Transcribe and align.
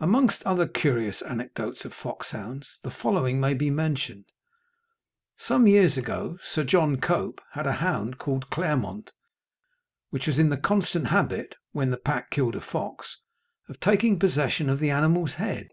Amongst 0.00 0.42
other 0.44 0.66
curious 0.66 1.20
anecdotes 1.20 1.84
of 1.84 1.92
foxhounds, 1.92 2.78
the 2.82 2.90
following 2.90 3.38
may 3.38 3.52
be 3.52 3.68
mentioned. 3.68 4.24
Some 5.36 5.66
years 5.66 5.98
ago, 5.98 6.38
Sir 6.42 6.64
John 6.64 6.98
Cope 6.98 7.42
had 7.52 7.66
a 7.66 7.74
hound 7.74 8.16
called 8.16 8.48
Clermont, 8.48 9.12
which 10.08 10.26
was 10.26 10.38
in 10.38 10.48
the 10.48 10.56
constant 10.56 11.08
habit, 11.08 11.56
when 11.72 11.90
the 11.90 11.98
pack 11.98 12.30
killed 12.30 12.56
a 12.56 12.60
fox, 12.62 13.18
of 13.68 13.78
taking 13.78 14.18
possession 14.18 14.70
of 14.70 14.80
the 14.80 14.88
animal's 14.88 15.34
head. 15.34 15.68